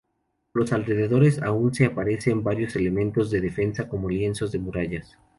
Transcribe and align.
Por 0.51 0.63
los 0.63 0.73
alrededores 0.73 1.43
aún 1.43 1.75
se 1.75 1.85
aprecian 1.85 2.41
varios 2.41 2.75
elementos 2.75 3.29
de 3.29 3.39
defensa 3.39 3.87
como 3.87 4.09
lienzos 4.09 4.51
de 4.51 4.57
murallas. 4.57 5.15